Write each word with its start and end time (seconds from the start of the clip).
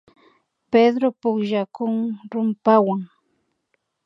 Pedro 0.71 1.07
pukllakun 1.21 1.93
rumpawan 2.31 2.99